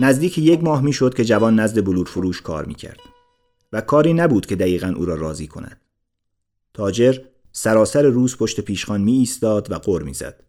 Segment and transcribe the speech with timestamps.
[0.00, 3.00] نزدیک یک ماه می‌شد که جوان نزد بلور فروش کار می‌کرد
[3.72, 5.80] و کاری نبود که دقیقا او را راضی کند.
[6.74, 7.18] تاجر
[7.52, 10.44] سراسر روز پشت پیشخان می ایستاد و قر می‌زد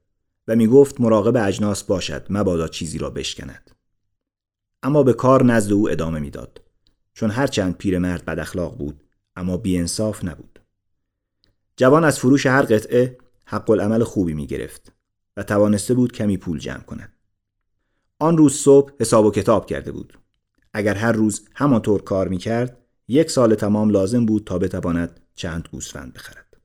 [0.48, 3.72] و می گفت مراقب اجناس باشد مبادا چیزی را بشکند.
[4.84, 6.62] اما به کار نزد او ادامه می‌داد
[7.14, 9.04] چون هرچند پیرمرد بد اخلاق بود
[9.36, 10.60] اما بیانصاف نبود.
[11.78, 14.92] جوان از فروش هر قطعه حق العمل خوبی می گرفت
[15.38, 17.14] و توانسته بود کمی پول جمع کند.
[18.20, 20.20] آن روز صبح حساب و کتاب کرده بود.
[20.74, 25.68] اگر هر روز همانطور کار می کرد یک سال تمام لازم بود تا بتواند چند
[25.72, 26.58] گوسفند بخرد.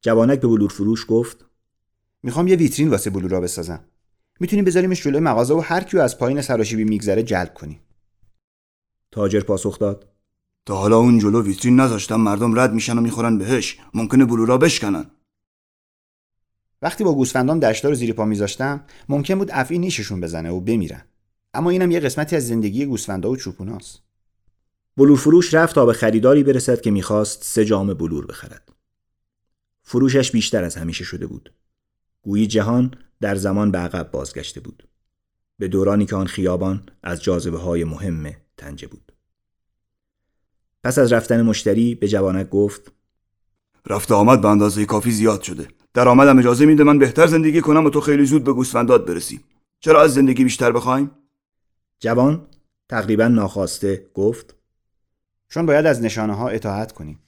[0.00, 1.44] جوانک به بلور فروش گفت
[2.22, 3.84] می‌خوام یه ویترین واسه بلورا بسازم.
[4.40, 7.80] می‌تونیم بذاریمش جلوی مغازه و هر کیو از پایین سراشیبی میگذره جلب کنیم.
[9.10, 10.08] تاجر پاسخ داد
[10.66, 15.06] تا حالا اون جلو ویترین نذاشتم مردم رد میشن و می‌خورن بهش ممکنه بلورا بشکنن
[16.82, 21.04] وقتی با گوسفندام دشتا رو زیر پا میذاشتم ممکن بود افعی نیششون بزنه و بمیرن.
[21.54, 24.02] اما اینم یه قسمتی از زندگی گوسفندا و چوپوناست.
[24.96, 28.68] بلور فروش رفت تا به خریداری برسد که می‌خواست سه جام بلور بخرد.
[29.82, 31.52] فروشش بیشتر از همیشه شده بود.
[32.22, 34.88] گویی جهان در زمان به عقب بازگشته بود.
[35.58, 39.12] به دورانی که آن خیابان از جاذبه های مهم تنجه بود.
[40.84, 42.92] پس از رفتن مشتری به جوانک گفت
[43.86, 45.68] رفت آمد به اندازه کافی زیاد شده.
[45.94, 49.40] درآمدم اجازه میده من بهتر زندگی کنم و تو خیلی زود به گوسفندات برسی.
[49.80, 51.10] چرا از زندگی بیشتر بخوایم؟
[52.00, 52.46] جوان
[52.88, 54.54] تقریبا ناخواسته گفت
[55.48, 57.18] چون باید از نشانه ها اطاعت کنیم.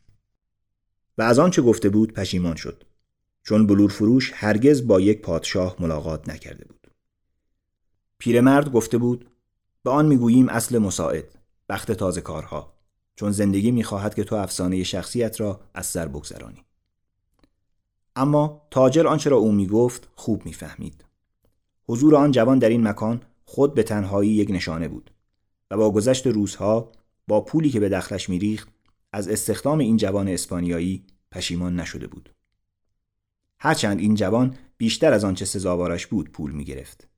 [1.19, 2.85] و از آنچه گفته بود پشیمان شد
[3.43, 6.91] چون بلور فروش هرگز با یک پادشاه ملاقات نکرده بود.
[8.19, 9.31] پیرمرد گفته بود
[9.83, 11.39] به آن می‌گوییم اصل مساعد
[11.69, 12.75] بخت تازه کارها
[13.17, 16.65] چون زندگی می‌خواهد که تو افسانه شخصیت را از سر بگذرانی.
[18.17, 21.05] اما تاجر آنچه را او می‌گفت خوب می‌فهمید
[21.89, 25.11] حضور آن جوان در این مکان خود به تنهایی یک نشانه بود
[25.71, 26.93] و با گذشت روزها
[27.29, 28.69] با پولی که به دخلش میریخت
[29.13, 32.35] از استخدام این جوان اسپانیایی پشیمان نشده بود
[33.59, 37.09] هرچند این جوان بیشتر از آنچه سزاوارش بود پول می گرفت.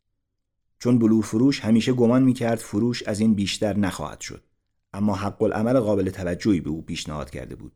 [0.79, 4.43] چون بلور فروش همیشه گمان می کرد فروش از این بیشتر نخواهد شد
[4.93, 7.73] اما حق العمل قابل توجهی به او پیشنهاد کرده بود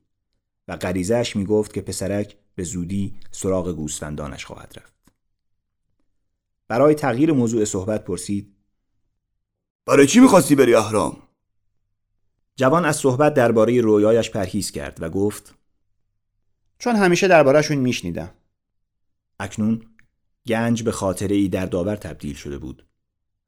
[0.69, 4.95] و غریزهش می گفت که پسرک به زودی سراغ گوسفندانش خواهد رفت.
[6.69, 8.57] برای تغییر موضوع صحبت پرسید
[9.87, 11.23] برای چی می‌خواستی بری اهرام؟
[12.57, 15.55] جوان از صحبت درباره رویایش پرهیز کرد و گفت
[16.79, 18.35] چون همیشه دربارهشون میشنیدم
[19.39, 19.87] اکنون
[20.47, 22.87] گنج به خاطره ای در داور تبدیل شده بود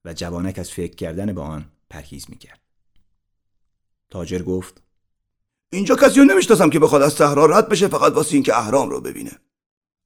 [0.04, 2.60] و جوانک از فکر کردن به آن پرهیز می‌کرد.
[4.10, 4.82] تاجر گفت
[5.72, 9.00] اینجا کسی رو نمی‌شناسم که بخواد از صحرا رد بشه فقط واسه اینکه اهرام رو
[9.00, 9.32] ببینه.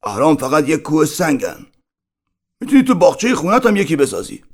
[0.02, 1.66] اهرام فقط یک کوه سنگن.
[2.60, 4.44] می‌تونی تو باغچه خونت هم یکی بسازی.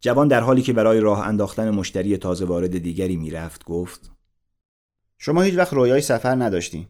[0.00, 4.10] جوان در حالی که برای راه انداختن مشتری تازه وارد دیگری می‌رفت گفت
[5.18, 6.86] شما هیچ وقت رویای سفر نداشتین.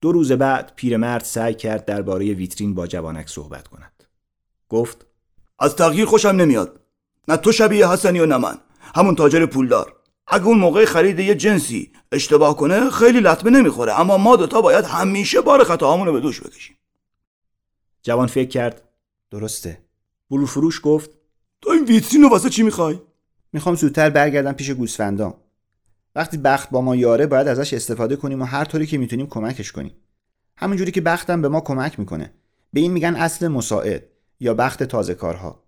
[0.00, 4.04] دو روز بعد پیرمرد سعی کرد درباره ویترین با جوانک صحبت کند.
[4.68, 5.06] گفت
[5.58, 6.80] از تغییر خوشم نمیاد.
[7.28, 8.58] نه تو شبیه حسنی و نه من.
[8.94, 9.96] همون تاجر پولدار.
[10.26, 14.00] اگه اون موقع خرید یه جنسی اشتباه کنه خیلی لطمه نمی‌خوره.
[14.00, 16.76] اما ما دوتا باید همیشه بار خطاهامونو به دوش بکشیم.
[18.02, 18.82] جوان فکر کرد.
[19.30, 19.84] درسته.
[20.30, 21.10] بلور فروش گفت.
[21.60, 23.00] تو این ویترین رو واسه چی می‌خوای؟
[23.52, 25.34] می‌خوام زودتر برگردم پیش گوسفندام.
[26.14, 29.72] وقتی بخت با ما یاره باید ازش استفاده کنیم و هر طوری که می‌تونیم کمکش
[29.72, 29.96] کنیم.
[30.56, 32.34] همونجوری که بختم به ما کمک می‌کنه.
[32.72, 34.04] به این میگن اصل مساعد
[34.40, 35.64] یا بخت تازه کارها.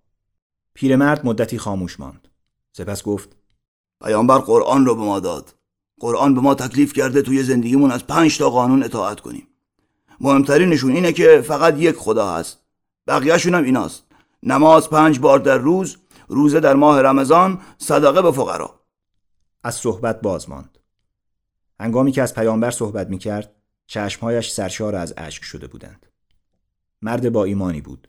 [0.74, 2.28] پیرمرد مدتی خاموش ماند.
[2.72, 3.36] سپس گفت
[4.00, 5.54] پیامبر قرآن رو به ما داد.
[6.00, 9.48] قرآن به ما تکلیف کرده توی زندگیمون از پنج تا قانون اطاعت کنیم.
[10.20, 12.60] مهمترینشون اینه که فقط یک خدا هست.
[13.06, 14.04] بقیهشون هم ایناست.
[14.42, 15.96] نماز پنج بار در روز
[16.28, 18.80] روزه در ماه رمضان صدقه به فقرا.
[19.64, 20.78] از صحبت باز ماند.
[21.80, 23.54] هنگامی که از پیامبر صحبت می کرد
[23.86, 26.06] چشمهایش سرشار از اشک شده بودند.
[27.02, 28.08] مرد با ایمانی بود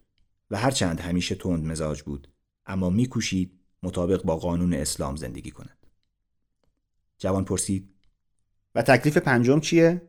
[0.52, 2.28] و هرچند همیشه تند مزاج بود
[2.66, 5.77] اما میکوشید مطابق با قانون اسلام زندگی کند.
[7.18, 7.90] جوان پرسید
[8.76, 10.02] و تکلیف پنجم چیه؟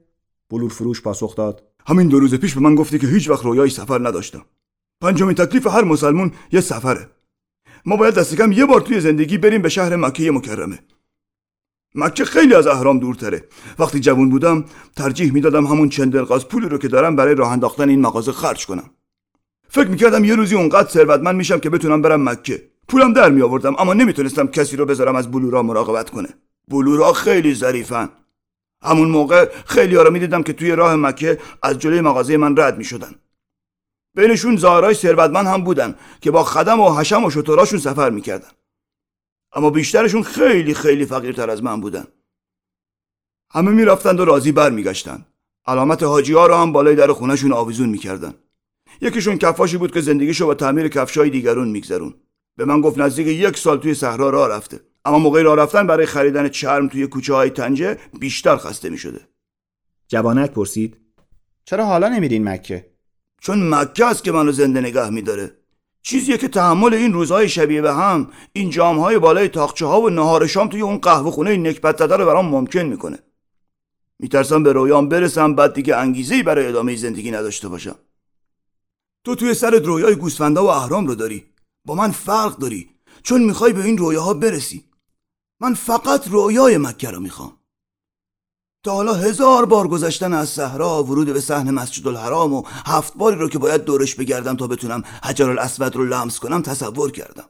[0.50, 1.62] بلور فروش پاسخ داد.
[1.87, 4.44] همین دو روز پیش به من گفتی که هیچ وقت رویای سفر نداشتم.
[5.00, 7.10] پنجمین تکلیف هر مسلمون یه سفره.
[7.87, 10.78] ما باید دست کم یه بار توی زندگی بریم به شهر مکه مکرمه.
[11.94, 13.44] مکه خیلی از اهرام دورتره.
[13.78, 14.64] وقتی جوون بودم
[14.96, 18.66] ترجیح می‌دادم همون چند دلقاز پولی رو که دارم برای راه انداختن این مغازه خرج
[18.66, 18.90] کنم.
[19.69, 22.70] فکر می‌کردم یه روزی اونقدر ثروتمند میشم که بتونم برم مکه.
[22.88, 26.28] پولم در می آوردم اما نمی‌تونستم کسی رو بذارم از بلورا مراقبت کنه.
[26.70, 28.09] بلورا خیلی ظریفن.
[28.82, 33.15] همون موقع خیلی ها می‌دیدم که توی راه مکه از جلوی مغازه من رد می‌شدن.
[34.17, 38.50] بینشون زارای ثروتمند هم بودن که با خدم و حشم و شطوراشون سفر می‌کردن.
[39.53, 42.06] اما بیشترشون خیلی خیلی فقیرتر از من بودن.
[43.50, 45.26] همه می‌رفتند و راضی برمیگشتند
[45.67, 48.35] علامت حاجی ها رو هم بالای در خونهشون آویزون می‌کردن.
[49.00, 52.14] یکیشون کفاشی بود که زندگیشو با تعمیر کفشای دیگرون میگذرون.
[52.56, 54.81] به من گفت نزدیک یک سال توی صحرا راه رفته.
[55.05, 59.21] اما موقع راه رفتن برای خریدن چرم توی کوچه های تنجه بیشتر خسته می‌شده.
[60.09, 60.97] جوانک پرسید
[61.65, 62.91] چرا حالا نمیرین مکه؟
[63.41, 65.55] چون مکه است که منو زنده نگه میداره.
[66.03, 70.47] چیزیه که تحمل این روزهای شبیه به هم این جامهای بالای تاخچه ها و نهار
[70.47, 73.19] شام توی اون قهوه خونه نکبت زده رو برام ممکن می‌کنه.
[74.19, 77.97] میترسم به رویام برسم بعد دیگه انگیزه برای ادامه زندگی نداشته باشم.
[79.25, 81.45] تو توی سرت رویای گوسفندا و اهرام رو داری.
[81.85, 82.91] با من فرق داری.
[83.23, 84.85] چون می‌خوای به این رویاها برسی.
[85.60, 87.52] من فقط رویای مکه رو می‌خوام.
[88.84, 93.37] تا حالا هزار بار گذشتن از صحرا ورود به صحن مسجد الحرام و هفت باری
[93.37, 97.49] رو که باید دورش بگردم تا بتونم حجر الاسود رو لمس کنم تصور کردم.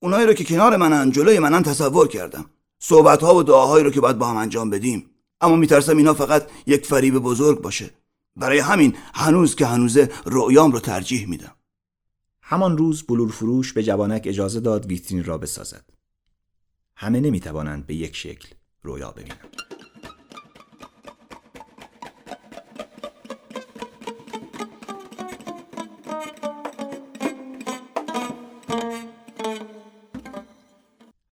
[0.00, 2.44] اونایی رو که کنار منن جلوی منن تصور کردم.
[2.78, 5.10] صحبت ها و دعاهایی رو که باید با هم انجام بدیم.
[5.40, 7.90] اما میترسم اینا فقط یک فریب بزرگ باشه.
[8.36, 11.54] برای همین هنوز که هنوزه رؤیام رو ترجیح میدم.
[12.42, 15.97] همان روز بلور فروش به جوانک اجازه داد ویترین را بسازد.
[17.00, 18.48] همه نمی‌توانند به یک شکل
[18.82, 19.67] رویا ببینند.